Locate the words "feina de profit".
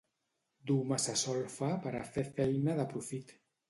2.35-3.41